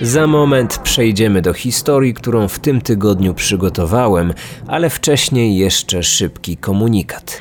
[0.00, 4.34] Za moment przejdziemy do historii, którą w tym tygodniu przygotowałem,
[4.66, 7.38] ale wcześniej jeszcze szybki komunikat.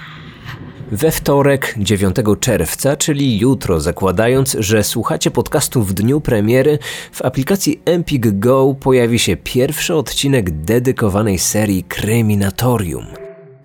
[0.91, 6.79] We wtorek, 9 czerwca, czyli jutro, zakładając, że słuchacie podcastu w dniu premiery,
[7.11, 13.05] w aplikacji Empik Go pojawi się pierwszy odcinek dedykowanej serii Kryminatorium.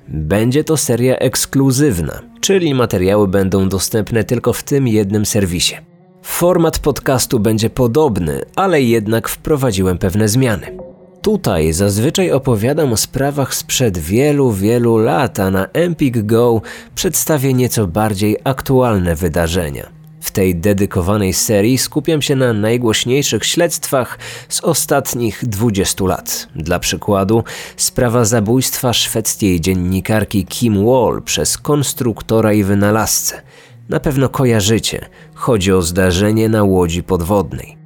[0.09, 5.90] Będzie to seria ekskluzywna, czyli materiały będą dostępne tylko w tym jednym serwisie.
[6.23, 10.77] Format podcastu będzie podobny, ale jednak wprowadziłem pewne zmiany.
[11.23, 16.63] Tutaj zazwyczaj opowiadam o sprawach sprzed wielu, wielu lat, a na Empik Go
[16.95, 20.01] przedstawię nieco bardziej aktualne wydarzenia.
[20.21, 26.49] W tej dedykowanej serii skupiam się na najgłośniejszych śledztwach z ostatnich 20 lat.
[26.57, 27.45] Dla przykładu,
[27.77, 33.43] sprawa zabójstwa szwedzkiej dziennikarki Kim Wall przez konstruktora i wynalazcę.
[33.91, 35.09] Na pewno kojarzycie.
[35.35, 37.77] Chodzi o zdarzenie na łodzi podwodnej.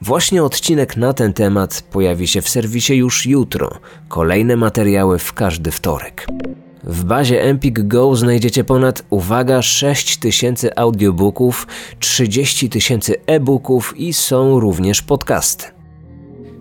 [0.00, 3.70] Właśnie odcinek na ten temat pojawi się w serwisie już jutro.
[4.08, 6.26] Kolejne materiały w każdy wtorek.
[6.84, 11.66] W bazie Empik Go znajdziecie ponad, uwaga, 6000 audiobooków,
[11.98, 15.64] 30 tysięcy e-booków i są również podcasty.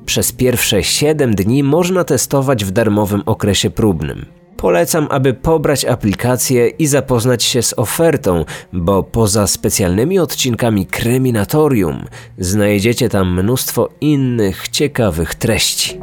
[0.05, 4.42] Przez pierwsze 7 dni można testować w darmowym okresie próbnym.
[4.57, 12.05] Polecam, aby pobrać aplikację i zapoznać się z ofertą, bo poza specjalnymi odcinkami Kryminatorium
[12.37, 15.99] znajdziecie tam mnóstwo innych ciekawych treści.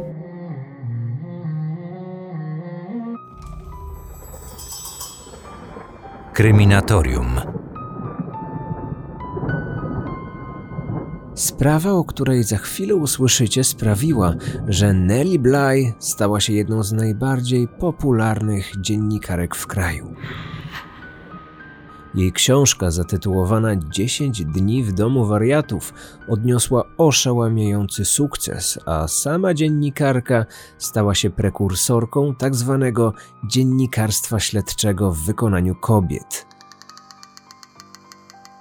[6.33, 7.60] Kryminatorium.
[11.41, 14.35] Sprawa, o której za chwilę usłyszycie, sprawiła,
[14.67, 20.15] że Nellie Bly stała się jedną z najbardziej popularnych dziennikarek w kraju.
[22.15, 25.93] Jej książka zatytułowana 10 dni w domu wariatów
[26.27, 30.45] odniosła oszałamiający sukces, a sama dziennikarka
[30.77, 32.91] stała się prekursorką tzw.
[32.95, 36.50] Tak dziennikarstwa śledczego w wykonaniu kobiet.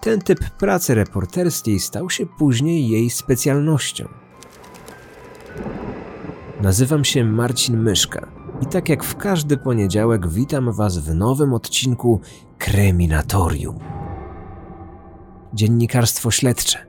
[0.00, 4.08] Ten typ pracy reporterskiej stał się później jej specjalnością.
[6.60, 8.28] Nazywam się Marcin Myszka
[8.62, 12.20] i tak jak w każdy poniedziałek witam Was w nowym odcinku
[12.58, 13.78] Kryminatorium.
[15.54, 16.86] Dziennikarstwo śledcze.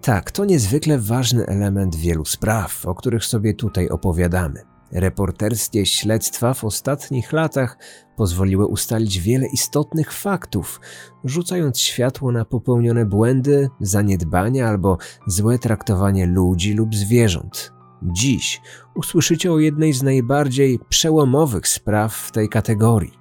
[0.00, 4.69] Tak, to niezwykle ważny element wielu spraw, o których sobie tutaj opowiadamy.
[4.92, 7.78] Reporterskie śledztwa w ostatnich latach
[8.16, 10.80] pozwoliły ustalić wiele istotnych faktów,
[11.24, 17.72] rzucając światło na popełnione błędy, zaniedbania albo złe traktowanie ludzi lub zwierząt.
[18.02, 18.60] Dziś
[18.94, 23.20] usłyszycie o jednej z najbardziej przełomowych spraw w tej kategorii.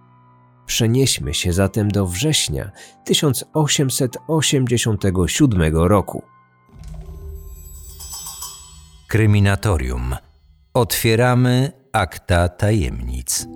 [0.66, 2.72] Przenieśmy się zatem do września
[3.06, 6.24] 1887 roku.
[9.08, 10.16] Kryminatorium.
[10.74, 13.48] Otwieramy akta tajemnic.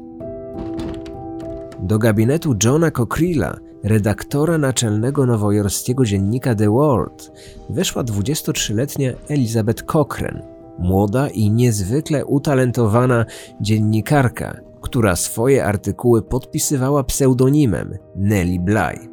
[1.80, 7.32] Do gabinetu Johna Cockrilla, redaktora naczelnego nowojorskiego dziennika The World,
[7.70, 10.42] weszła 23-letnia Elizabeth Cochrane,
[10.80, 13.26] młoda i niezwykle utalentowana
[13.62, 19.10] dziennikarka, która swoje artykuły podpisywała pseudonimem Nellie Bly.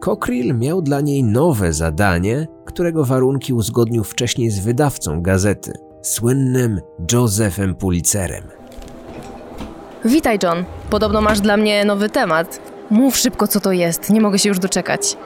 [0.00, 5.72] Cockrill miał dla niej nowe zadanie, którego warunki uzgodnił wcześniej z wydawcą gazety,
[6.06, 6.80] słynnym
[7.12, 8.44] Josephem Pulitzerem.
[10.04, 10.64] Witaj, John.
[10.90, 12.60] Podobno masz dla mnie nowy temat.
[12.90, 14.10] Mów szybko, co to jest.
[14.10, 15.16] Nie mogę się już doczekać.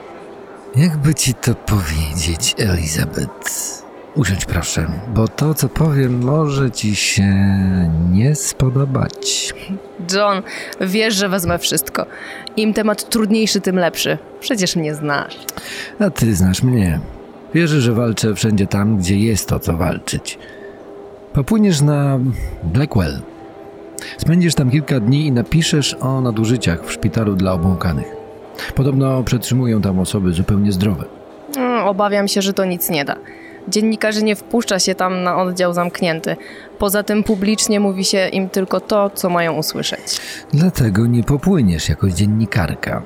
[0.76, 3.82] Jakby ci to powiedzieć, Elizabeth?
[4.16, 7.24] Usiądź proszę, bo to, co powiem, może ci się
[8.10, 9.54] nie spodobać.
[10.12, 10.42] John,
[10.80, 12.06] wiesz, że wezmę wszystko.
[12.56, 14.18] Im temat trudniejszy, tym lepszy.
[14.40, 15.36] Przecież mnie znasz.
[15.98, 17.00] A ty znasz mnie.
[17.54, 20.38] Wierzę, że walczę wszędzie tam, gdzie jest o co walczyć.
[21.32, 22.18] Popłyniesz na
[22.62, 23.22] Blackwell.
[24.18, 28.16] Spędzisz tam kilka dni i napiszesz o nadużyciach w szpitalu dla obłąkanych.
[28.74, 31.04] Podobno przetrzymują tam osoby zupełnie zdrowe.
[31.56, 33.16] Mm, obawiam się, że to nic nie da.
[33.68, 36.36] Dziennikarzy nie wpuszcza się tam na oddział zamknięty.
[36.78, 40.20] Poza tym publicznie mówi się im tylko to, co mają usłyszeć.
[40.52, 43.02] Dlatego nie popłyniesz jako dziennikarka.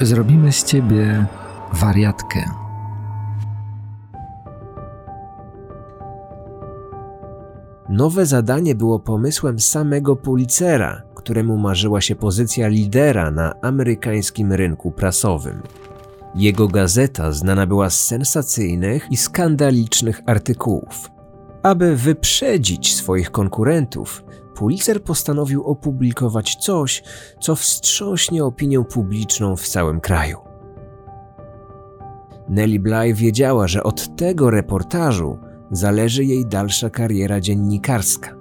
[0.00, 1.26] Zrobimy z ciebie
[1.72, 2.65] wariatkę.
[7.96, 15.62] Nowe zadanie było pomysłem samego Pulitzera, któremu marzyła się pozycja lidera na amerykańskim rynku prasowym.
[16.34, 21.10] Jego gazeta znana była z sensacyjnych i skandalicznych artykułów.
[21.62, 27.02] Aby wyprzedzić swoich konkurentów, Pulitzer postanowił opublikować coś,
[27.40, 30.38] co wstrząśnie opinię publiczną w całym kraju.
[32.48, 35.38] Nellie Bly wiedziała, że od tego reportażu
[35.70, 38.36] zależy jej dalsza kariera dziennikarska.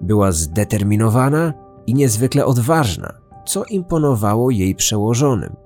[0.00, 1.52] Była zdeterminowana
[1.86, 3.12] i niezwykle odważna,
[3.46, 5.56] co imponowało jej przełożonym.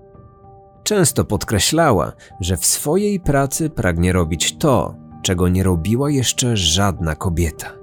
[0.83, 7.80] Często podkreślała, że w swojej pracy pragnie robić to, czego nie robiła jeszcze żadna kobieta.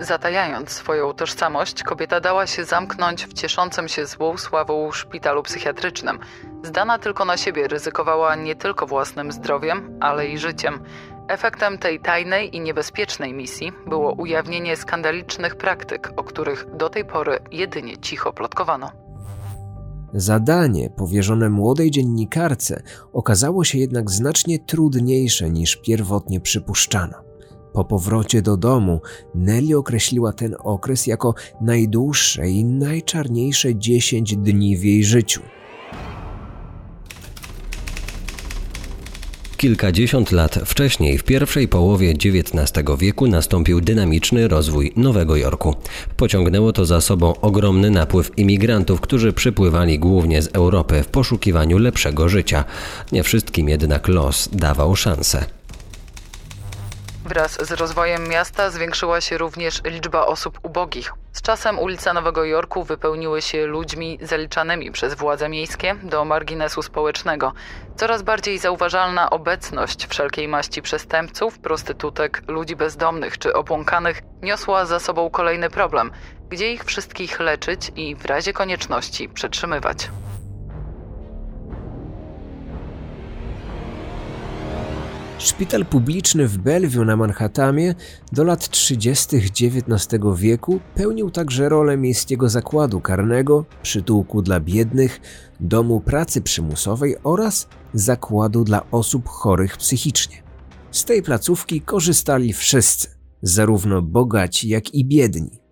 [0.00, 6.18] Zatajając swoją tożsamość, kobieta dała się zamknąć w cieszącym się złą sławą szpitalu psychiatrycznym.
[6.64, 10.80] Zdana tylko na siebie, ryzykowała nie tylko własnym zdrowiem, ale i życiem.
[11.28, 17.38] Efektem tej tajnej i niebezpiecznej misji było ujawnienie skandalicznych praktyk, o których do tej pory
[17.52, 18.90] jedynie cicho plotkowano.
[20.14, 22.82] Zadanie powierzone młodej dziennikarce
[23.12, 27.23] okazało się jednak znacznie trudniejsze niż pierwotnie przypuszczano.
[27.74, 29.00] Po powrocie do domu
[29.34, 35.40] Nelly określiła ten okres jako najdłuższe i najczarniejsze 10 dni w jej życiu.
[39.56, 45.74] Kilkadziesiąt lat wcześniej, w pierwszej połowie XIX wieku, nastąpił dynamiczny rozwój Nowego Jorku.
[46.16, 52.28] Pociągnęło to za sobą ogromny napływ imigrantów, którzy przypływali głównie z Europy w poszukiwaniu lepszego
[52.28, 52.64] życia.
[53.12, 55.44] Nie wszystkim jednak los dawał szansę.
[57.24, 61.12] Wraz z rozwojem miasta zwiększyła się również liczba osób ubogich.
[61.32, 67.52] Z czasem ulice Nowego Jorku wypełniły się ludźmi zaliczanymi przez władze miejskie do marginesu społecznego.
[67.96, 75.30] Coraz bardziej zauważalna obecność wszelkiej maści przestępców, prostytutek, ludzi bezdomnych czy obłąkanych niosła za sobą
[75.30, 76.10] kolejny problem,
[76.48, 80.08] gdzie ich wszystkich leczyć i w razie konieczności przetrzymywać.
[85.44, 87.94] Szpital publiczny w Bellevue na Manhattanie
[88.32, 89.36] do lat 30.
[89.36, 95.20] XIX wieku pełnił także rolę miejskiego zakładu karnego, przytułku dla biednych,
[95.60, 100.42] domu pracy przymusowej oraz zakładu dla osób chorych psychicznie.
[100.90, 103.08] Z tej placówki korzystali wszyscy,
[103.42, 105.63] zarówno bogaci, jak i biedni.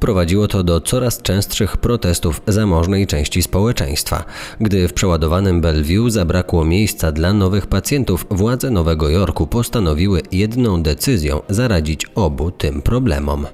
[0.00, 4.24] Prowadziło to do coraz częstszych protestów zamożnej części społeczeństwa.
[4.60, 11.40] Gdy w przeładowanym Bellevue zabrakło miejsca dla nowych pacjentów, władze Nowego Jorku postanowiły jedną decyzją
[11.48, 13.46] zaradzić obu tym problemom.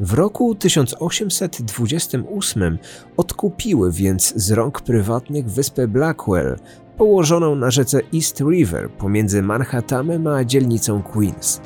[0.00, 2.78] W roku 1828
[3.16, 6.56] odkupiły więc z rąk prywatnych wyspę Blackwell,
[6.96, 11.60] położoną na rzece East River pomiędzy Manhattanem a dzielnicą Queens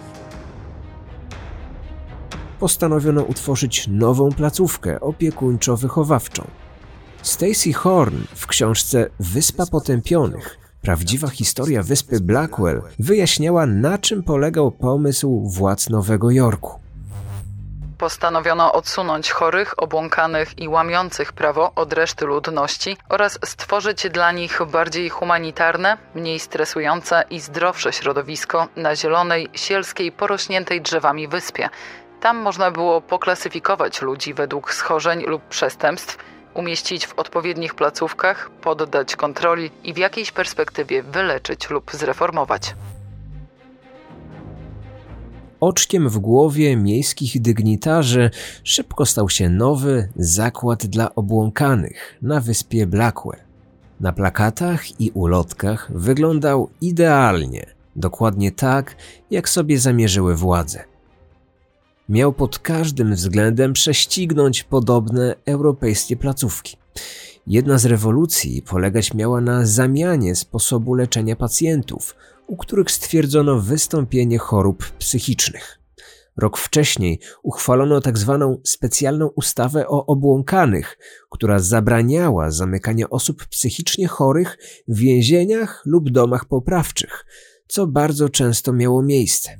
[2.54, 6.44] postanowiono utworzyć nową placówkę opiekuńczo-wychowawczą.
[7.22, 15.48] Stacy Horn w książce Wyspa Potępionych Prawdziwa historia wyspy Blackwell wyjaśniała, na czym polegał pomysł
[15.48, 16.80] władz Nowego Jorku.
[17.98, 25.08] Postanowiono odsunąć chorych, obłąkanych i łamiących prawo od reszty ludności oraz stworzyć dla nich bardziej
[25.08, 31.68] humanitarne, mniej stresujące i zdrowsze środowisko na zielonej, sielskiej, porośniętej drzewami wyspie,
[32.24, 36.18] tam można było poklasyfikować ludzi według schorzeń lub przestępstw,
[36.54, 42.74] umieścić w odpowiednich placówkach, poddać kontroli i w jakiejś perspektywie wyleczyć lub zreformować.
[45.60, 48.30] Oczkiem w głowie miejskich dygnitarzy
[48.64, 53.40] szybko stał się nowy zakład dla obłąkanych na wyspie Blackwell.
[54.00, 57.66] Na plakatach i ulotkach wyglądał idealnie,
[57.96, 58.96] dokładnie tak,
[59.30, 60.93] jak sobie zamierzyły władze
[62.08, 66.76] miał pod każdym względem prześcignąć podobne europejskie placówki.
[67.46, 72.14] Jedna z rewolucji polegać miała na zamianie sposobu leczenia pacjentów,
[72.46, 75.78] u których stwierdzono wystąpienie chorób psychicznych.
[76.36, 78.56] Rok wcześniej uchwalono tzw.
[78.56, 80.98] Tak specjalną ustawę o obłąkanych,
[81.30, 84.58] która zabraniała zamykania osób psychicznie chorych
[84.88, 87.26] w więzieniach lub domach poprawczych,
[87.68, 89.50] co bardzo często miało miejsce.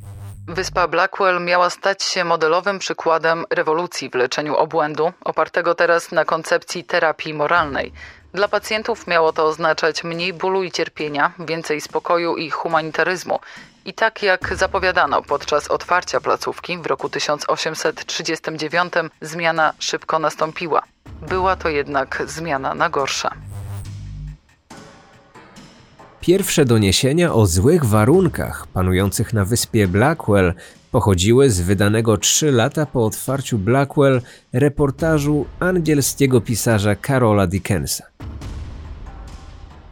[0.48, 6.84] Wyspa Blackwell miała stać się modelowym przykładem rewolucji w leczeniu obłędu, opartego teraz na koncepcji
[6.84, 7.92] terapii moralnej.
[8.32, 13.40] Dla pacjentów miało to oznaczać mniej bólu i cierpienia, więcej spokoju i humanitaryzmu.
[13.84, 20.82] I tak jak zapowiadano podczas otwarcia placówki w roku 1839, zmiana szybko nastąpiła.
[21.06, 23.30] Była to jednak zmiana na gorsze.
[26.26, 30.54] Pierwsze doniesienia o złych warunkach panujących na wyspie Blackwell
[30.90, 38.04] pochodziły z wydanego trzy lata po otwarciu Blackwell reportażu angielskiego pisarza Carola Dickensa.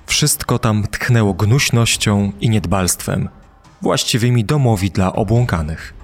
[0.07, 3.29] Wszystko tam tchnęło gnuśnością i niedbalstwem,
[3.83, 5.95] właściwymi domowi dla obłąkanych.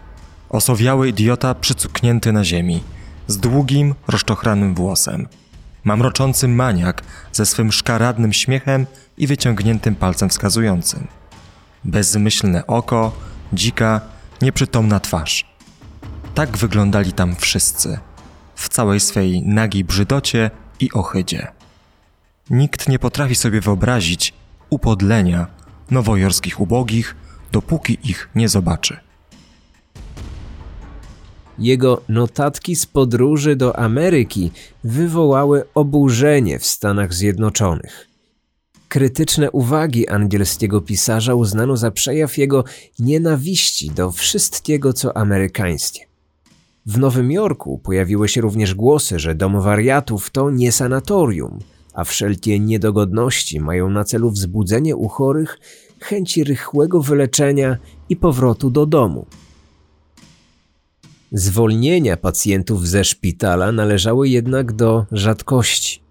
[0.51, 2.83] Osowiały idiota przycuknięty na ziemi,
[3.27, 5.27] z długim, rozczochranym włosem–
[5.89, 7.03] mamroczący maniak
[7.33, 8.87] ze swym szkaradnym śmiechem
[9.19, 11.07] i wyciągniętym palcem wskazującym.
[11.85, 13.13] Bezmyślne oko,
[13.53, 14.01] dzika,
[14.43, 15.47] nieprzytomna twarz.
[16.35, 17.99] Tak wyglądali tam wszyscy,
[18.55, 21.47] w całej swej nagiej brzydocie i ohydzie.
[22.51, 24.35] Nikt nie potrafi sobie wyobrazić
[24.71, 25.47] upodlenia
[25.91, 27.17] nowojorskich ubogich,
[27.53, 29.08] dopóki ich nie zobaczy.
[31.59, 34.51] Jego notatki z podróży do Ameryki
[34.85, 38.09] wywołały oburzenie w Stanach Zjednoczonych.
[38.89, 42.65] Krytyczne uwagi angielskiego pisarza uznano za przejaw jego
[42.99, 46.01] nienawiści do wszystkiego, co amerykańskie.
[46.87, 51.59] W Nowym Jorku pojawiły się również głosy, że dom wariatów to nie sanatorium,
[51.95, 55.59] a wszelkie niedogodności mają na celu wzbudzenie u chorych
[56.01, 57.77] chęci rychłego wyleczenia
[58.09, 59.27] i powrotu do domu.
[61.33, 66.03] Zwolnienia pacjentów ze szpitala należały jednak do rzadkości.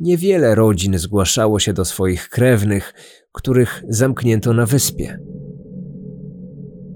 [0.00, 2.94] Niewiele rodzin zgłaszało się do swoich krewnych,
[3.32, 5.18] których zamknięto na wyspie.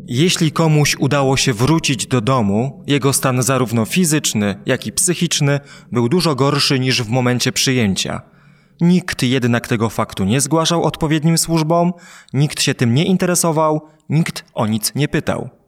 [0.07, 5.61] Jeśli komuś udało się wrócić do domu, jego stan zarówno fizyczny, jak i psychiczny
[5.93, 8.23] był dużo gorszy niż w momencie przyjęcia.
[8.81, 11.93] Nikt jednak tego faktu nie zgłaszał odpowiednim służbom,
[12.33, 15.60] nikt się tym nie interesował, nikt o nic nie pytał.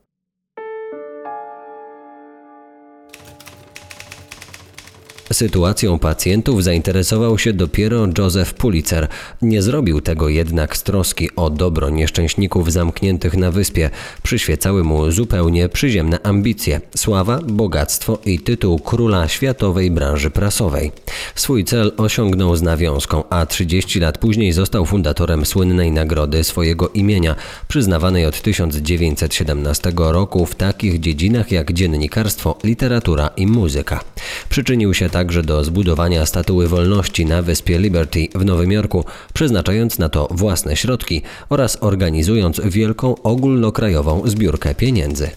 [5.32, 9.08] Sytuacją pacjentów zainteresował się dopiero Joseph Pulitzer.
[9.42, 13.90] Nie zrobił tego jednak z troski o dobro nieszczęśników zamkniętych na wyspie.
[14.22, 20.92] Przyświecały mu zupełnie przyziemne ambicje, sława, bogactwo i tytuł króla światowej branży prasowej.
[21.34, 27.34] Swój cel osiągnął z nawiązką, a 30 lat później został fundatorem słynnej nagrody swojego imienia,
[27.68, 34.00] przyznawanej od 1917 roku w takich dziedzinach jak dziennikarstwo, literatura i muzyka.
[34.48, 40.08] Przyczynił się także do zbudowania statuły wolności na wyspie Liberty w Nowym Jorku, przeznaczając na
[40.08, 45.30] to własne środki oraz organizując wielką ogólnokrajową zbiórkę pieniędzy.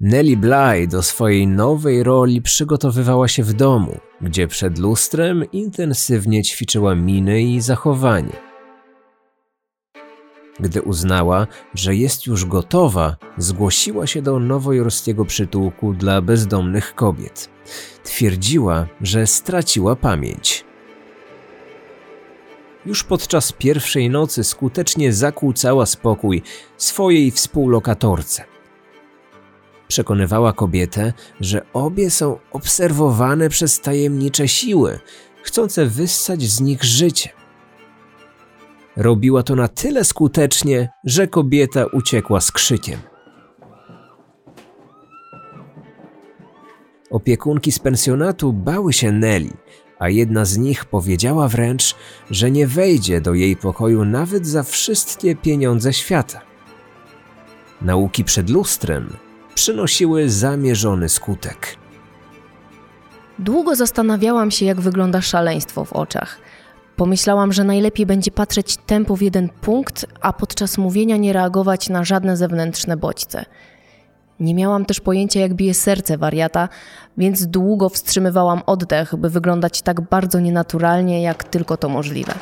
[0.00, 6.94] Nellie Bly do swojej nowej roli przygotowywała się w domu, gdzie przed lustrem intensywnie ćwiczyła
[6.94, 8.51] miny i zachowanie.
[10.62, 17.50] Gdy uznała, że jest już gotowa, zgłosiła się do nowojorskiego przytułku dla bezdomnych kobiet.
[18.04, 20.64] Twierdziła, że straciła pamięć.
[22.86, 26.42] Już podczas pierwszej nocy skutecznie zakłócała spokój
[26.76, 28.44] swojej współlokatorce.
[29.88, 34.98] Przekonywała kobietę, że obie są obserwowane przez tajemnicze siły,
[35.42, 37.41] chcące wyssać z nich życie.
[38.96, 43.00] Robiła to na tyle skutecznie, że kobieta uciekła z krzykiem.
[47.10, 49.50] Opiekunki z pensjonatu bały się Nelly,
[49.98, 51.94] a jedna z nich powiedziała wręcz,
[52.30, 56.40] że nie wejdzie do jej pokoju nawet za wszystkie pieniądze świata.
[57.82, 59.16] Nauki przed lustrem
[59.54, 61.76] przynosiły zamierzony skutek.
[63.38, 66.38] Długo zastanawiałam się, jak wygląda szaleństwo w oczach–
[66.96, 72.04] Pomyślałam, że najlepiej będzie patrzeć tempo w jeden punkt, a podczas mówienia nie reagować na
[72.04, 73.44] żadne zewnętrzne bodźce.
[74.40, 76.68] Nie miałam też pojęcia, jak bije serce wariata,
[77.16, 82.34] więc długo wstrzymywałam oddech, by wyglądać tak bardzo nienaturalnie, jak tylko to możliwe.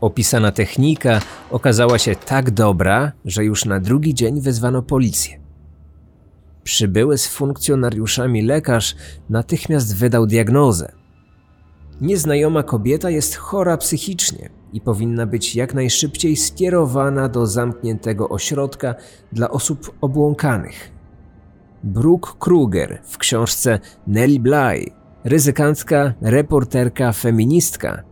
[0.00, 1.20] Opisana technika
[1.50, 5.39] okazała się tak dobra, że już na drugi dzień wezwano policję.
[6.70, 8.96] Przybyły z funkcjonariuszami lekarz
[9.30, 10.92] natychmiast wydał diagnozę.
[12.00, 18.94] Nieznajoma kobieta jest chora psychicznie i powinna być jak najszybciej skierowana do zamkniętego ośrodka
[19.32, 20.92] dla osób obłąkanych.
[21.84, 24.84] Brooke Kruger w książce Nellie Bly,
[25.24, 28.02] ryzykantka, reporterka, feministka,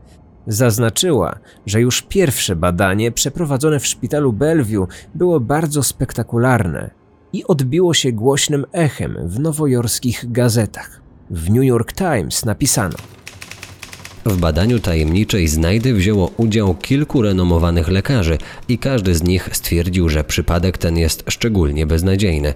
[0.47, 6.98] zaznaczyła, że już pierwsze badanie przeprowadzone w szpitalu Bellevue było bardzo spektakularne
[7.33, 11.01] i odbiło się głośnym echem w nowojorskich gazetach.
[11.31, 12.97] W New York Times napisano:
[14.29, 20.25] w badaniu tajemniczej znajdy wzięło udział kilku renomowanych lekarzy i każdy z nich stwierdził, że
[20.25, 22.55] przypadek ten jest szczególnie beznadziejny.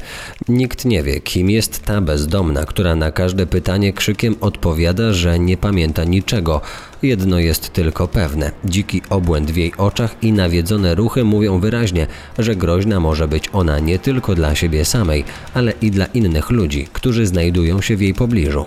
[0.49, 5.57] Nikt nie wie, kim jest ta bezdomna, która na każde pytanie krzykiem odpowiada, że nie
[5.57, 6.61] pamięta niczego.
[7.03, 12.07] Jedno jest tylko pewne: dziki obłęd w jej oczach i nawiedzone ruchy mówią wyraźnie,
[12.39, 15.25] że groźna może być ona nie tylko dla siebie samej,
[15.55, 18.65] ale i dla innych ludzi, którzy znajdują się w jej pobliżu.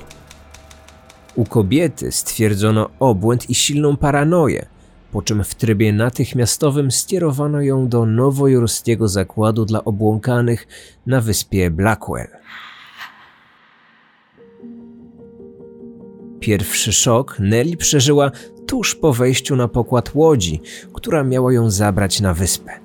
[1.36, 4.66] U kobiety stwierdzono obłęd i silną paranoję,
[5.12, 10.68] po czym w trybie natychmiastowym skierowano ją do nowojorskiego zakładu dla obłąkanych
[11.06, 12.28] na wyspie Blackwell.
[16.40, 18.32] Pierwszy szok Nelly przeżyła
[18.68, 20.62] tuż po wejściu na pokład łodzi,
[20.94, 22.85] która miała ją zabrać na wyspę.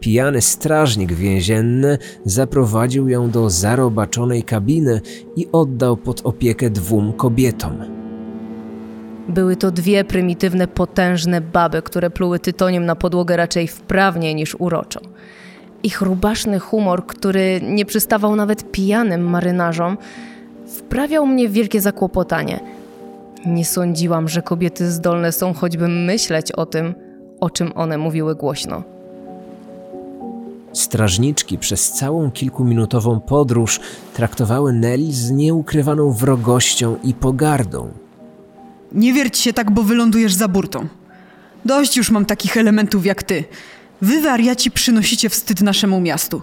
[0.00, 5.00] Pijany strażnik więzienny zaprowadził ją do zarobaczonej kabiny
[5.36, 7.98] i oddał pod opiekę dwóm kobietom.
[9.28, 15.00] Były to dwie prymitywne, potężne baby, które pluły tytoniem na podłogę raczej wprawnie niż uroczo.
[15.82, 19.98] Ich rubaszny humor, który nie przystawał nawet pijanym marynarzom,
[20.66, 22.60] wprawiał mnie w wielkie zakłopotanie.
[23.46, 26.94] Nie sądziłam, że kobiety zdolne są choćby myśleć o tym,
[27.40, 28.97] o czym one mówiły głośno.
[30.72, 33.80] Strażniczki przez całą kilkuminutową podróż
[34.14, 37.90] traktowały Nelly z nieukrywaną wrogością i pogardą.
[38.92, 40.86] Nie wierć się tak, bo wylądujesz za burtą.
[41.64, 43.44] Dość już mam takich elementów jak ty.
[44.02, 46.42] Wy, wariaci, przynosicie wstyd naszemu miastu.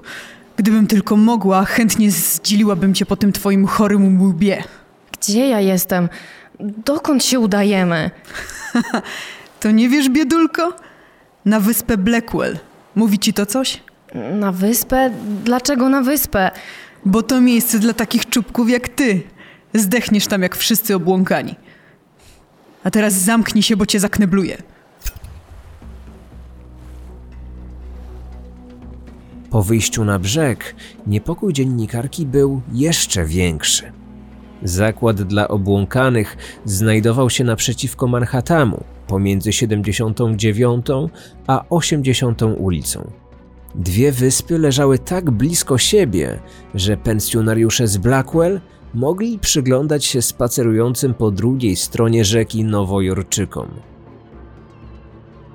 [0.58, 4.64] Gdybym tylko mogła, chętnie zdzieliłabym cię po tym twoim chorym łbie.
[5.20, 6.10] Gdzie ja jestem?
[6.60, 8.12] Dokąd się udajemy?
[9.60, 10.74] To nie wiesz, biedulko?
[11.46, 12.58] Na wyspę Blackwell.
[12.96, 13.80] Mówi ci to coś?
[14.16, 15.12] Na wyspę?
[15.44, 16.52] Dlaczego na wyspę?
[17.06, 19.22] Bo to miejsce dla takich czubków jak ty.
[19.74, 21.56] Zdechniesz tam jak wszyscy obłąkani.
[22.84, 24.58] A teraz zamknij się, bo cię zaknebluję.
[29.50, 30.76] Po wyjściu na brzeg
[31.08, 33.92] niepokój dziennikarki był jeszcze większy.
[34.64, 40.86] Zakład dla obłąkanych znajdował się naprzeciwko Manhattanu, pomiędzy 79
[41.48, 43.12] a 80 ulicą.
[43.78, 46.40] Dwie wyspy leżały tak blisko siebie,
[46.76, 48.62] że pensjonariusze z Blackwell
[48.94, 53.68] mogli przyglądać się spacerującym po drugiej stronie rzeki Nowojorczykom.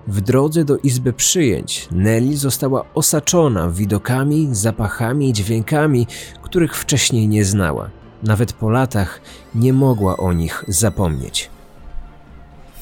[0.06, 6.06] W drodze do izby przyjęć Nelly została osaczona widokami, zapachami i dźwiękami,
[6.42, 7.90] których wcześniej nie znała.
[8.22, 9.20] Nawet po latach
[9.54, 11.50] nie mogła o nich zapomnieć.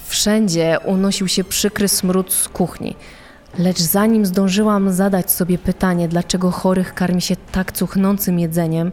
[0.07, 2.97] Wszędzie unosił się przykry smród z kuchni.
[3.57, 8.93] Lecz zanim zdążyłam zadać sobie pytanie, dlaczego chorych karmi się tak cuchnącym jedzeniem,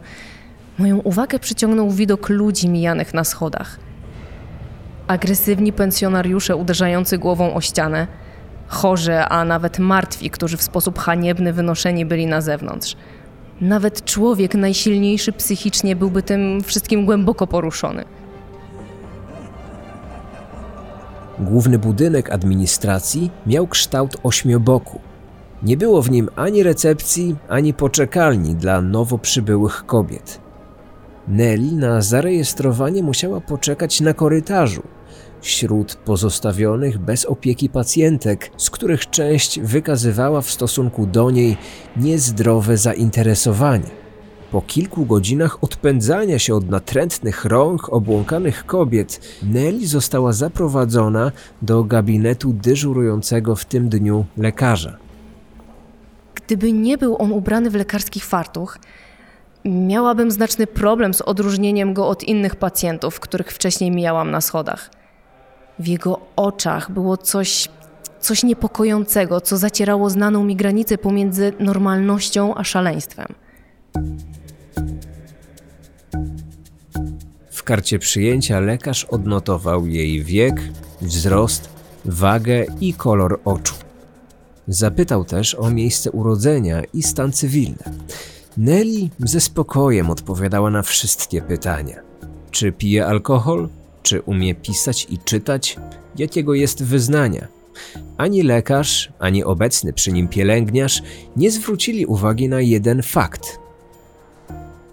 [0.78, 3.78] moją uwagę przyciągnął widok ludzi mijanych na schodach.
[5.06, 8.06] Agresywni pensjonariusze uderzający głową o ścianę,
[8.66, 12.96] chorzy, a nawet martwi, którzy w sposób haniebny wynoszeni byli na zewnątrz.
[13.60, 18.04] Nawet człowiek najsilniejszy psychicznie byłby tym wszystkim głęboko poruszony.
[21.38, 25.00] Główny budynek administracji miał kształt ośmioboku.
[25.62, 30.40] Nie było w nim ani recepcji, ani poczekalni dla nowo przybyłych kobiet.
[31.28, 34.82] Nelly na zarejestrowanie musiała poczekać na korytarzu,
[35.40, 41.56] wśród pozostawionych bez opieki pacjentek, z których część wykazywała w stosunku do niej
[41.96, 44.05] niezdrowe zainteresowanie.
[44.56, 52.52] Po kilku godzinach odpędzania się od natrętnych rąk obłąkanych kobiet, Nelly została zaprowadzona do gabinetu
[52.52, 54.96] dyżurującego w tym dniu lekarza.
[56.34, 58.78] Gdyby nie był on ubrany w lekarski fartuch,
[59.64, 64.90] miałabym znaczny problem z odróżnieniem go od innych pacjentów, których wcześniej mijałam na schodach.
[65.78, 67.68] W jego oczach było coś,
[68.20, 73.26] coś niepokojącego, co zacierało znaną mi granicę pomiędzy normalnością a szaleństwem.
[77.66, 80.54] Karcie przyjęcia lekarz odnotował jej wiek,
[81.00, 81.68] wzrost,
[82.04, 83.74] wagę i kolor oczu.
[84.68, 87.84] Zapytał też o miejsce urodzenia i stan cywilny.
[88.56, 92.00] Nelly ze spokojem odpowiadała na wszystkie pytania.
[92.50, 93.68] Czy pije alkohol?
[94.02, 95.76] Czy umie pisać i czytać?
[96.18, 97.48] Jakiego jest wyznania?
[98.16, 101.02] Ani lekarz, ani obecny przy nim pielęgniarz
[101.36, 103.65] nie zwrócili uwagi na jeden fakt.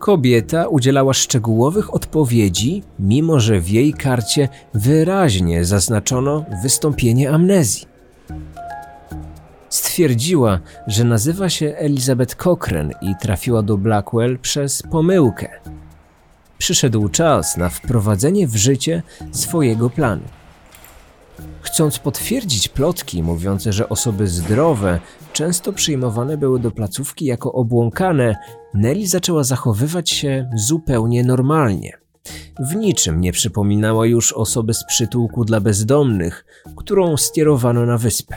[0.04, 7.88] Kobieta udzielała szczegółowych odpowiedzi, mimo że w jej karcie wyraźnie zaznaczono wystąpienie amnezji.
[9.70, 15.50] Stwierdziła, że nazywa się Elizabeth Cochrane i trafiła do Blackwell przez pomyłkę.
[16.58, 20.24] Przyszedł czas na wprowadzenie w życie swojego planu.
[21.63, 24.99] Chcąc potwierdzić plotki mówiące, że osoby zdrowe
[25.34, 28.36] często przyjmowane były do placówki jako obłąkane,
[28.73, 31.97] Nelly zaczęła zachowywać się zupełnie normalnie.
[32.60, 36.45] W niczym nie przypominała już osoby z przytułku dla bezdomnych,
[36.76, 38.36] którą skierowano na wyspę.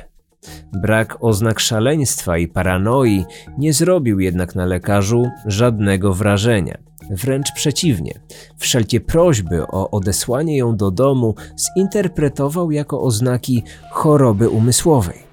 [0.72, 3.24] Brak oznak szaleństwa i paranoi
[3.58, 6.78] nie zrobił jednak na lekarzu żadnego wrażenia.
[7.10, 8.20] Wręcz przeciwnie,
[8.56, 11.34] wszelkie prośby o odesłanie ją do domu
[11.78, 15.26] zinterpretował jako oznaki choroby umysłowej.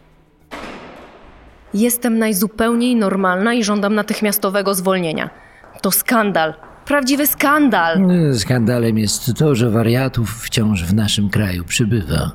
[1.73, 5.29] Jestem najzupełniej normalna i żądam natychmiastowego zwolnienia.
[5.81, 6.53] To skandal.
[6.85, 8.07] Prawdziwy skandal.
[8.33, 12.31] Skandalem jest to, że wariatów wciąż w naszym kraju przybywa.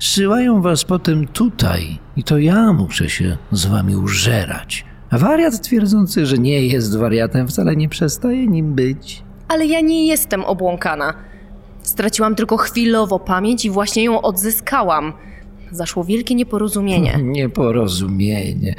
[0.00, 4.84] Zsyłają was potem tutaj i to ja muszę się z wami użerać.
[5.12, 9.22] Wariat twierdzący, że nie jest wariatem, wcale nie przestaje nim być.
[9.48, 11.14] Ale ja nie jestem obłąkana.
[11.82, 15.12] Straciłam tylko chwilowo pamięć i właśnie ją odzyskałam.
[15.70, 17.18] Zaszło wielkie nieporozumienie.
[17.22, 18.74] Nieporozumienie.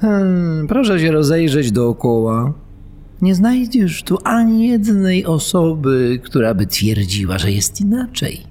[0.00, 2.52] Hmm, proszę się rozejrzeć dookoła.
[3.22, 8.42] Nie znajdziesz tu ani jednej osoby, która by twierdziła, że jest inaczej.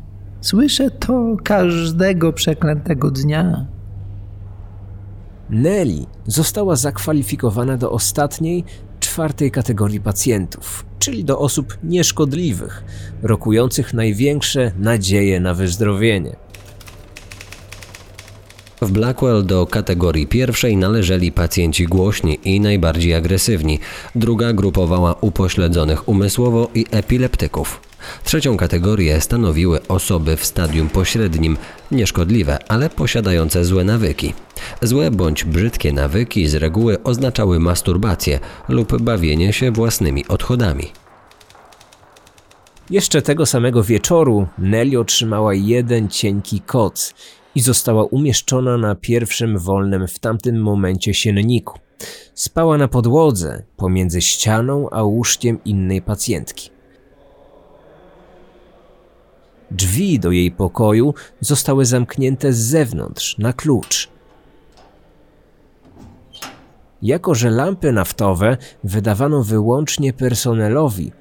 [0.42, 3.66] Słyszę to każdego przeklętego dnia.
[5.50, 8.64] Nelly została zakwalifikowana do ostatniej,
[9.00, 12.84] czwartej kategorii pacjentów, czyli do osób nieszkodliwych,
[13.24, 16.36] rokujących największe nadzieje na wyzdrowienie.
[18.82, 23.80] W Blackwell do kategorii pierwszej należeli pacjenci głośni i najbardziej agresywni.
[24.16, 27.89] Druga grupowała upośledzonych umysłowo i epileptyków.
[28.24, 31.58] Trzecią kategorię stanowiły osoby w stadium pośrednim,
[31.92, 34.34] nieszkodliwe, ale posiadające złe nawyki.
[34.82, 40.92] Złe bądź brzydkie nawyki z reguły oznaczały masturbację lub bawienie się własnymi odchodami.
[42.90, 47.14] Jeszcze tego samego wieczoru Nelly otrzymała jeden cienki koc
[47.56, 51.80] i została umieszczona na pierwszym wolnym w tamtym momencie sienniku.
[52.34, 56.70] Spała na podłodze pomiędzy ścianą a łóżkiem innej pacjentki.
[59.72, 64.10] Drzwi do jej pokoju zostały zamknięte z zewnątrz na klucz.
[67.02, 71.12] Jako, że lampy naftowe wydawano wyłącznie personelowi,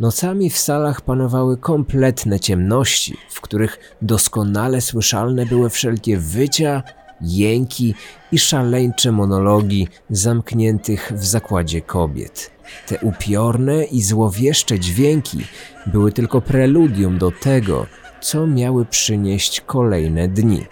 [0.00, 6.82] nocami w salach panowały kompletne ciemności, w których doskonale słyszalne były wszelkie wycia,
[7.20, 7.94] jęki
[8.32, 12.55] i szaleńcze monologi zamkniętych w zakładzie kobiet.
[12.86, 15.38] Te upiorne i złowieszcze dźwięki
[15.86, 17.86] były tylko preludium do tego,
[18.20, 20.66] co miały przynieść kolejne dni.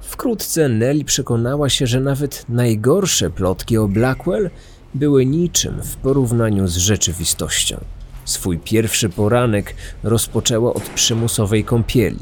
[0.00, 4.50] Wkrótce Nelly przekonała się, że nawet najgorsze plotki o Blackwell
[4.94, 7.80] były niczym w porównaniu z rzeczywistością.
[8.24, 12.18] Swój pierwszy poranek rozpoczęła od przymusowej kąpieli.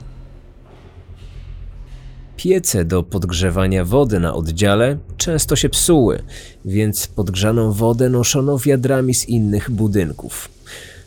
[2.48, 6.22] Piece do podgrzewania wody na oddziale często się psuły,
[6.64, 10.48] więc podgrzaną wodę noszono wiadrami z innych budynków.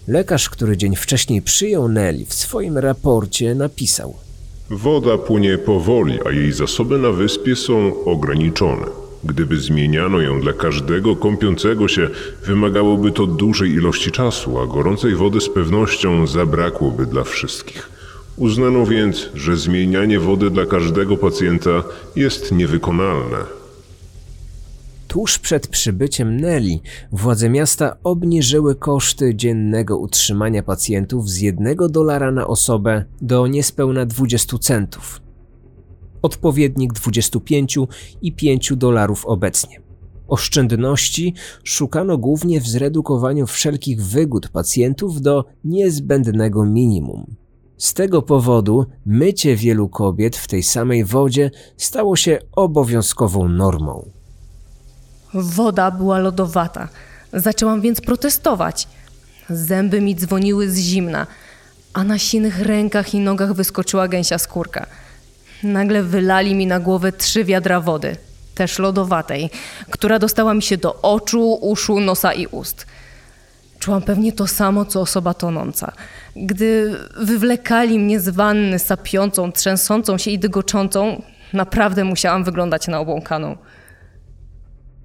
[0.07, 4.13] Lekarz, który dzień wcześniej przyjął Nelly, w swoim raporcie napisał–
[4.69, 8.85] Woda płynie powoli, a jej zasoby na wyspie są ograniczone.
[9.23, 12.09] Gdyby zmieniano ją dla każdego kąpiącego się,
[12.45, 17.88] wymagałoby to dużej ilości czasu, a gorącej wody z pewnością zabrakłoby dla wszystkich.
[18.39, 21.83] Uznano więc, że zmienianie wody dla każdego pacjenta
[22.15, 23.37] jest niewykonalne.
[25.07, 26.79] Tuż przed przybyciem Nelly
[27.11, 34.57] władze miasta obniżyły koszty dziennego utrzymania pacjentów z 1 dolara na osobę do niespełna 20
[34.57, 35.21] centów.
[36.21, 37.77] Odpowiednik 25
[38.21, 39.81] i 5 dolarów obecnie.
[40.27, 47.35] Oszczędności szukano głównie w zredukowaniu wszelkich wygód pacjentów do niezbędnego minimum.
[47.79, 54.09] Z tego powodu mycie wielu kobiet w tej samej wodzie stało się obowiązkową normą.
[55.33, 56.87] Woda była lodowata.
[57.33, 58.87] Zaczęłam więc protestować.
[59.49, 61.27] Zęby mi dzwoniły z zimna,
[61.93, 64.85] a na sinych rękach i nogach wyskoczyła gęsia skórka.
[65.63, 68.15] Nagle wylali mi na głowę trzy wiadra wody,
[68.55, 69.49] też lodowatej,
[69.89, 72.85] która dostała mi się do oczu, uszu, nosa i ust.
[73.79, 75.91] Czułam pewnie to samo, co osoba tonąca.
[76.41, 81.21] Gdy wywlekali mnie z wanny sapiącą, trzęsącą się i dygoczącą,
[81.53, 83.57] naprawdę musiałam wyglądać na obłąkaną.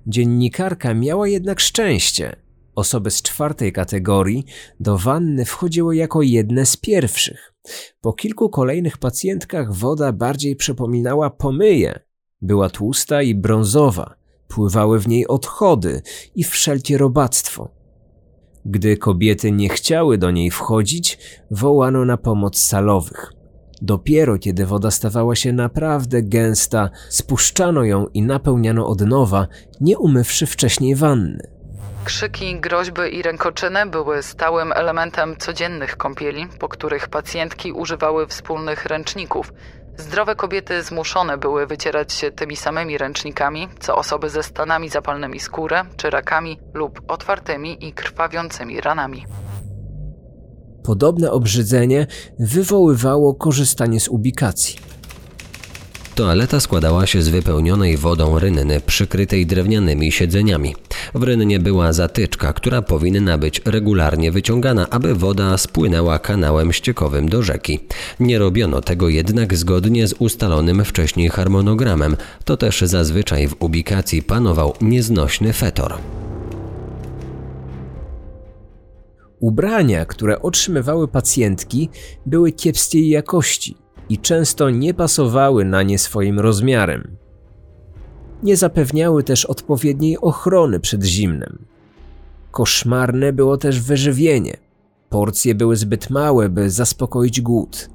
[0.06, 2.36] Dziennikarka miała jednak szczęście.
[2.74, 4.44] Osoby z czwartej kategorii
[4.80, 7.54] do wanny wchodziły jako jedne z pierwszych.
[8.00, 12.00] Po kilku kolejnych pacjentkach woda bardziej przypominała pomyję.
[12.42, 14.14] Była tłusta i brązowa.
[14.48, 16.02] Pływały w niej odchody
[16.34, 17.83] i wszelkie robactwo.
[18.66, 21.18] Gdy kobiety nie chciały do niej wchodzić,
[21.50, 23.32] wołano na pomoc salowych.
[23.82, 29.46] Dopiero kiedy woda stawała się naprawdę gęsta, spuszczano ją i napełniano od nowa,
[29.80, 31.54] nie umywszy wcześniej wanny.
[32.04, 39.52] Krzyki, groźby i rękoczyny były stałym elementem codziennych kąpieli, po których pacjentki używały wspólnych ręczników.
[39.98, 45.76] Zdrowe kobiety zmuszone były wycierać się tymi samymi ręcznikami, co osoby ze stanami zapalnymi skóry
[45.96, 49.24] czy rakami lub otwartymi i krwawiącymi ranami.
[50.82, 52.06] Podobne obrzydzenie
[52.38, 54.93] wywoływało korzystanie z ubikacji.
[56.14, 60.74] Toaleta składała się z wypełnionej wodą rynny przykrytej drewnianymi siedzeniami.
[61.14, 67.42] W rynnie była zatyczka, która powinna być regularnie wyciągana, aby woda spłynęła kanałem ściekowym do
[67.42, 67.80] rzeki.
[68.20, 72.16] Nie robiono tego jednak zgodnie z ustalonym wcześniej harmonogramem.
[72.44, 75.94] To też zazwyczaj w ubikacji panował nieznośny fetor.
[79.40, 81.88] Ubrania, które otrzymywały pacjentki,
[82.26, 87.16] były kiepskiej jakości i często nie pasowały na nie swoim rozmiarem.
[88.42, 91.64] Nie zapewniały też odpowiedniej ochrony przed zimnem.
[92.50, 94.56] Koszmarne było też wyżywienie.
[95.08, 97.90] Porcje były zbyt małe, by zaspokoić głód.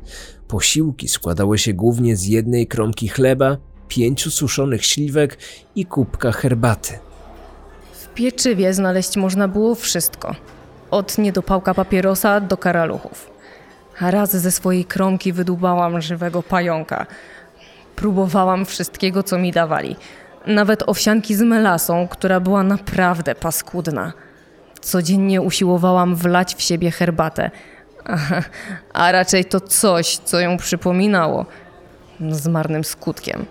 [0.47, 5.37] Posiłki składały się głównie z jednej kromki chleba, pięciu suszonych śliwek
[5.75, 6.93] i kubka herbaty.
[7.93, 10.35] W pieczywie znaleźć można było wszystko.
[10.91, 13.38] Od niedopałka papierosa do karaluchów.
[14.01, 17.05] A raz ze swojej kromki wydubałam żywego pająka.
[17.95, 19.95] Próbowałam wszystkiego, co mi dawali.
[20.47, 24.13] Nawet owsianki z melasą, która była naprawdę paskudna.
[24.81, 27.51] Codziennie usiłowałam wlać w siebie herbatę,
[28.93, 31.45] a raczej to coś, co ją przypominało,
[32.29, 33.45] z marnym skutkiem.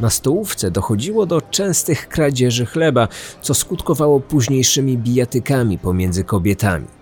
[0.00, 3.08] Na stołówce dochodziło do częstych kradzieży chleba,
[3.40, 7.01] co skutkowało późniejszymi bijatykami pomiędzy kobietami.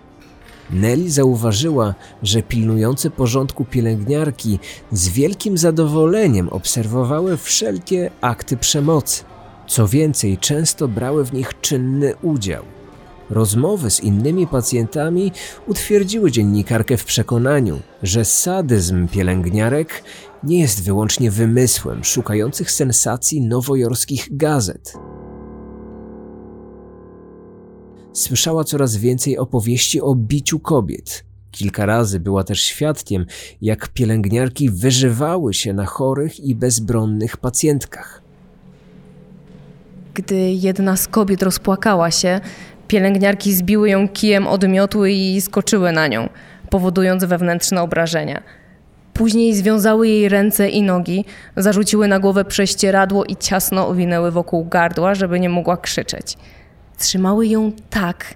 [0.73, 4.59] Nelly zauważyła, że pilnujące porządku pielęgniarki
[4.93, 9.25] z wielkim zadowoleniem obserwowały wszelkie akty przemocy.
[9.69, 12.65] Co więcej, często brały w nich czynny udział.
[13.31, 15.33] Rozmowy z innymi pacjentami
[15.67, 20.03] utwierdziły dziennikarkę w przekonaniu, że sadyzm pielęgniarek
[20.43, 24.95] nie jest wyłącznie wymysłem szukających sensacji nowojorskich gazet.
[28.13, 31.25] Słyszała coraz więcej opowieści o biciu kobiet.
[31.51, 33.27] Kilka razy była też świadkiem,
[33.63, 38.23] jak pielęgniarki wyżywały się na chorych i bezbronnych pacjentkach.
[40.15, 42.41] Gdy jedna z kobiet rozpłakała się,
[42.89, 44.65] pielęgniarki zbiły ją kijem od
[45.09, 46.29] i skoczyły na nią,
[46.71, 48.43] powodując wewnętrzne obrażenia.
[49.15, 51.25] Później związały jej ręce i nogi,
[51.57, 56.37] zarzuciły na głowę prześcieradło i ciasno owinęły wokół gardła, żeby nie mogła krzyczeć.
[57.01, 58.35] Trzymały ją tak,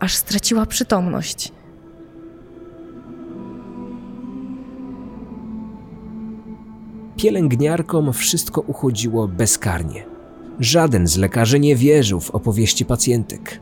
[0.00, 1.52] aż straciła przytomność.
[7.16, 10.04] Pielęgniarkom wszystko uchodziło bezkarnie.
[10.60, 13.60] Żaden z lekarzy nie wierzył w opowieści pacjentek.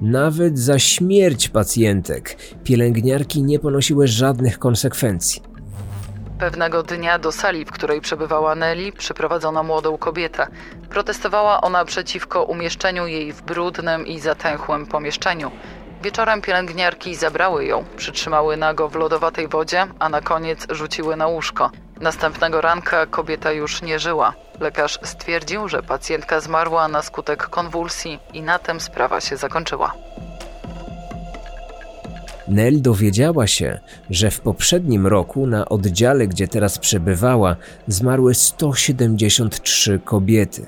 [0.00, 5.42] Nawet za śmierć pacjentek pielęgniarki nie ponosiły żadnych konsekwencji.
[6.38, 10.46] Pewnego dnia do sali, w której przebywała Nelly, przyprowadzono młodą kobietę.
[10.90, 15.50] Protestowała ona przeciwko umieszczeniu jej w brudnym i zatęchłym pomieszczeniu.
[16.02, 21.70] Wieczorem pielęgniarki zabrały ją, przytrzymały nago w lodowatej wodzie, a na koniec rzuciły na łóżko.
[22.00, 24.32] Następnego ranka kobieta już nie żyła.
[24.60, 29.92] Lekarz stwierdził, że pacjentka zmarła na skutek konwulsji i na tym sprawa się zakończyła.
[32.48, 33.78] Nell dowiedziała się,
[34.10, 37.56] że w poprzednim roku na oddziale, gdzie teraz przebywała,
[37.88, 40.66] zmarły 173 kobiety.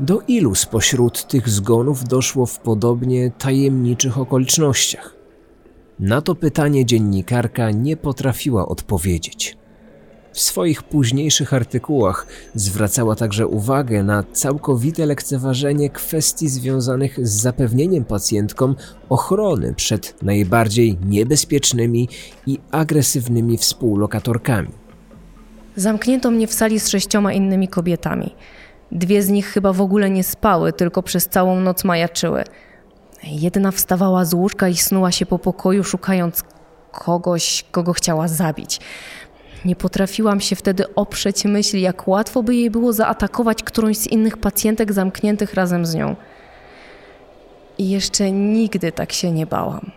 [0.00, 5.16] Do ilu spośród tych zgonów doszło w podobnie tajemniczych okolicznościach?
[6.00, 9.56] Na to pytanie dziennikarka nie potrafiła odpowiedzieć.
[10.32, 18.76] W swoich późniejszych artykułach zwracała także uwagę na całkowite lekceważenie kwestii związanych z zapewnieniem pacjentkom
[19.08, 22.08] ochrony przed najbardziej niebezpiecznymi
[22.46, 24.68] i agresywnymi współlokatorkami.
[25.76, 28.34] Zamknięto mnie w sali z sześcioma innymi kobietami.
[28.92, 32.44] Dwie z nich chyba w ogóle nie spały, tylko przez całą noc majaczyły.
[33.24, 36.44] Jedna wstawała z łóżka i snuła się po pokoju, szukając
[36.92, 38.80] kogoś, kogo chciała zabić.
[39.64, 44.36] Nie potrafiłam się wtedy oprzeć myśli, jak łatwo by jej było zaatakować którąś z innych
[44.36, 46.16] pacjentek zamkniętych razem z nią.
[47.78, 49.90] I jeszcze nigdy tak się nie bałam.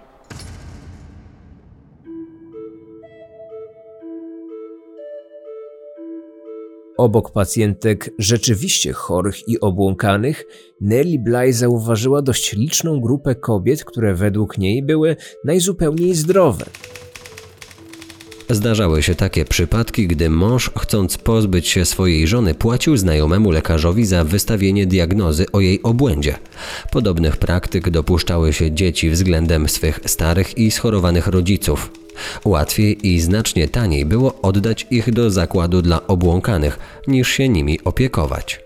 [6.98, 10.46] Obok pacjentek rzeczywiście chorych i obłąkanych,
[10.82, 16.66] Nelly Bly zauważyła dość liczną grupę kobiet, które według niej były najzupełniej zdrowe.
[18.50, 24.24] Zdarzały się takie przypadki, gdy mąż, chcąc pozbyć się swojej żony, płacił znajomemu lekarzowi za
[24.24, 26.36] wystawienie diagnozy o jej obłędzie.
[26.92, 31.92] Podobnych praktyk dopuszczały się dzieci względem swych starych i schorowanych rodziców.
[32.46, 38.65] Łatwiej i znacznie taniej było oddać ich do zakładu dla obłąkanych, niż się nimi opiekować.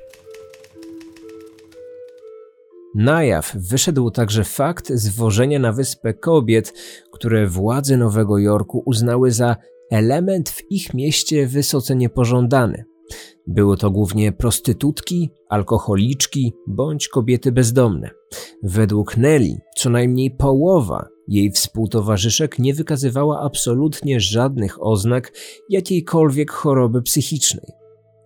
[2.95, 6.73] Na jaw wyszedł także fakt zwożenia na wyspę kobiet,
[7.12, 9.56] które władze Nowego Jorku uznały za
[9.91, 12.86] element w ich mieście wysoce niepożądany.
[13.47, 18.10] Były to głównie prostytutki, alkoholiczki bądź kobiety bezdomne.
[18.63, 25.34] Według Nelly co najmniej połowa jej współtowarzyszek nie wykazywała absolutnie żadnych oznak
[25.69, 27.78] jakiejkolwiek choroby psychicznej.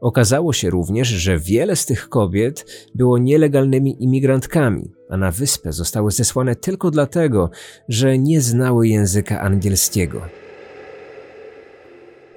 [0.04, 6.12] Okazało się również, że wiele z tych kobiet było nielegalnymi imigrantkami, a na wyspę zostały
[6.12, 7.50] zesłane tylko dlatego,
[7.90, 10.22] że nie znały języka angielskiego.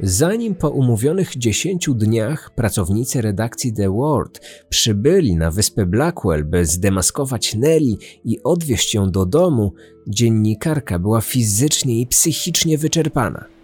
[0.01, 7.55] Zanim po umówionych 10 dniach pracownicy redakcji The World przybyli na wyspę Blackwell, by zdemaskować
[7.55, 9.73] Nelly i odwieźć ją do domu,
[10.07, 13.56] dziennikarka była fizycznie i psychicznie wyczerpana.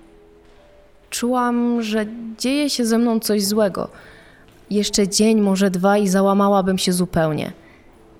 [1.12, 2.06] Czułam, że
[2.38, 3.88] dzieje się ze mną coś złego.
[4.70, 7.52] Jeszcze dzień, może dwa i załamałabym się zupełnie.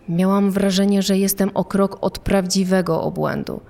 [0.09, 3.61] Miałam wrażenie, że jestem o krok od prawdziwego obłędu.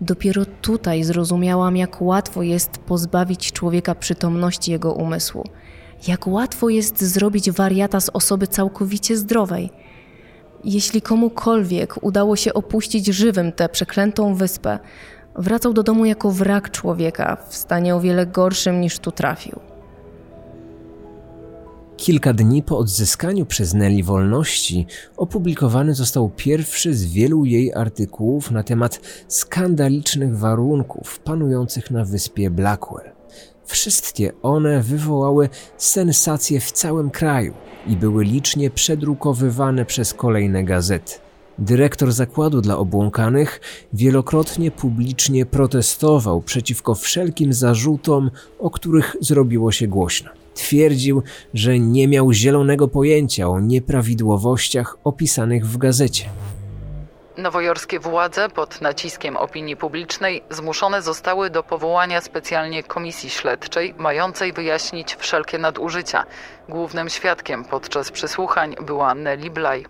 [0.00, 5.44] Dopiero tutaj zrozumiałam, jak łatwo jest pozbawić człowieka przytomności jego umysłu.
[6.08, 9.70] Jak łatwo jest zrobić wariata z osoby całkowicie zdrowej.
[10.64, 14.78] Jeśli komukolwiek udało się opuścić żywym tę przeklętą wyspę,
[15.36, 19.60] wracał do domu jako wrak człowieka, w stanie o wiele gorszym niż tu trafił.
[21.96, 28.62] Kilka dni po odzyskaniu przez Nelly wolności opublikowany został pierwszy z wielu jej artykułów na
[28.62, 33.10] temat skandalicznych warunków panujących na wyspie Blackwell.
[33.64, 37.54] Wszystkie one wywołały sensację w całym kraju
[37.86, 41.29] i były licznie przedrukowywane przez kolejne gazety.
[41.60, 43.60] Dyrektor zakładu dla obłąkanych
[43.92, 50.30] wielokrotnie publicznie protestował przeciwko wszelkim zarzutom, o których zrobiło się głośno.
[50.54, 51.22] Twierdził,
[51.54, 56.24] że nie miał zielonego pojęcia o nieprawidłowościach opisanych w gazecie.
[57.36, 65.16] Nowojorskie władze pod naciskiem opinii publicznej zmuszone zostały do powołania specjalnie komisji śledczej mającej wyjaśnić
[65.16, 66.24] wszelkie nadużycia.
[66.68, 69.84] Głównym świadkiem podczas przesłuchań była Nelly Bly.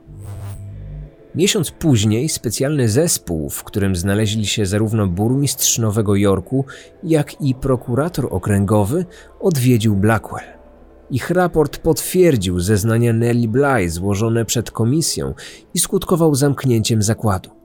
[1.34, 6.64] Miesiąc później specjalny zespół, w którym znaleźli się zarówno burmistrz Nowego Jorku,
[7.02, 9.04] jak i prokurator okręgowy,
[9.40, 10.60] odwiedził Blackwell.
[11.10, 15.34] Ich raport potwierdził zeznania Nelly Bly złożone przed komisją
[15.74, 17.59] i skutkował zamknięciem zakładu.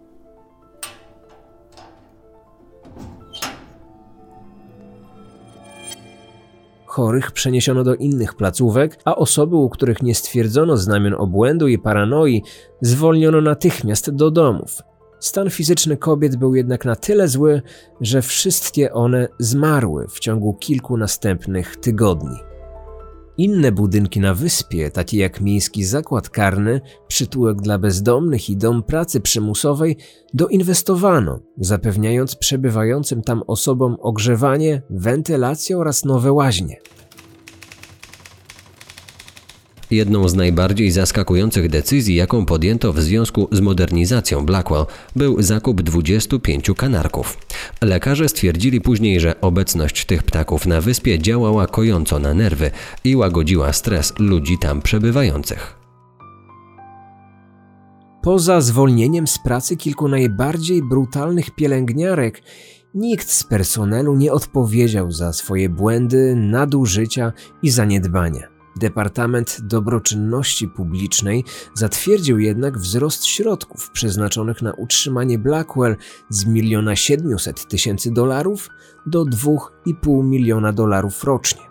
[6.96, 12.44] Chorych przeniesiono do innych placówek, a osoby, u których nie stwierdzono znamion obłędu i paranoi,
[12.82, 14.82] zwolniono natychmiast do domów.
[15.20, 17.62] Stan fizyczny kobiet był jednak na tyle zły,
[18.02, 22.55] że wszystkie one zmarły w ciągu kilku następnych tygodni.
[23.38, 29.22] Inne budynki na wyspie, takie jak miejski zakład karny, przytułek dla bezdomnych i dom pracy
[29.22, 29.98] przymusowej,
[30.34, 36.80] doinwestowano, zapewniając przebywającym tam osobom ogrzewanie, wentylację oraz nowe łaźnie.
[39.92, 46.72] Jedną z najbardziej zaskakujących decyzji, jaką podjęto w związku z modernizacją Blackwell, był zakup 25
[46.78, 47.38] kanarków.
[47.82, 52.72] Lekarze stwierdzili później, że obecność tych ptaków na wyspie działała kojąco na nerwy
[53.04, 55.76] i łagodziła stres ludzi tam przebywających.
[58.22, 62.42] Poza zwolnieniem z pracy kilku najbardziej brutalnych pielęgniarek,
[62.94, 68.55] nikt z personelu nie odpowiedział za swoje błędy, nadużycia i zaniedbania.
[68.76, 75.96] Departament Dobroczynności Publicznej zatwierdził jednak wzrost środków przeznaczonych na utrzymanie Blackwell
[76.30, 78.70] z 1 700 tysięcy dolarów
[79.06, 81.62] do 2,5 miliona dolarów rocznie.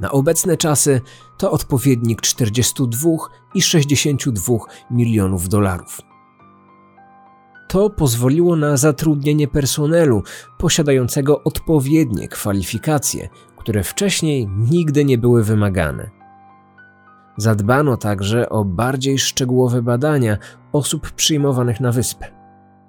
[0.00, 1.00] Na obecne czasy
[1.38, 3.10] to odpowiednik 42
[3.54, 4.54] i 62
[4.90, 6.00] milionów dolarów.
[7.68, 10.22] To pozwoliło na zatrudnienie personelu
[10.58, 16.23] posiadającego odpowiednie kwalifikacje, które wcześniej nigdy nie były wymagane.
[17.36, 20.38] Zadbano także o bardziej szczegółowe badania
[20.72, 22.26] osób przyjmowanych na wyspę.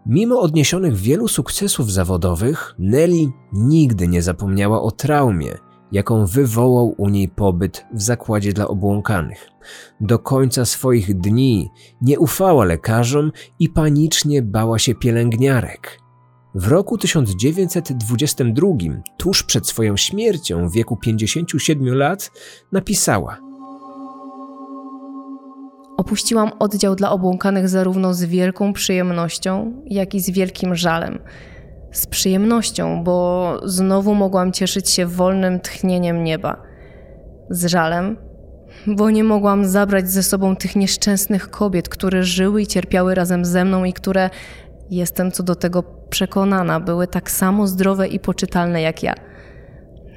[0.05, 5.57] Mimo odniesionych wielu sukcesów zawodowych, Nelly nigdy nie zapomniała o traumie,
[5.91, 9.49] jaką wywołał u niej pobyt w zakładzie dla obłąkanych.
[10.01, 11.69] Do końca swoich dni
[12.01, 15.99] nie ufała lekarzom i panicznie bała się pielęgniarek.
[16.55, 18.67] W roku 1922,
[19.17, 22.31] tuż przed swoją śmiercią w wieku 57 lat,
[22.71, 23.37] napisała–
[25.97, 31.19] Opuściłam oddział dla obłąkanych zarówno z wielką przyjemnością, jak i z wielkim żalem.
[31.91, 36.61] Z przyjemnością, bo znowu mogłam cieszyć się wolnym tchnieniem nieba.
[37.49, 38.17] Z żalem,
[38.87, 43.65] bo nie mogłam zabrać ze sobą tych nieszczęsnych kobiet, które żyły i cierpiały razem ze
[43.65, 44.29] mną i które,
[44.89, 49.13] jestem co do tego przekonana, były tak samo zdrowe i poczytalne jak ja.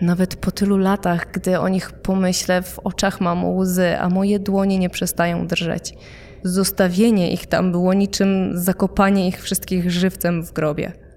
[0.01, 4.79] Nawet po tylu latach, gdy o nich pomyślę, w oczach mam łzy, a moje dłonie
[4.79, 5.95] nie przestają drżeć.
[6.43, 11.08] Zostawienie ich tam było niczym zakopanie ich wszystkich żywcem w grobie.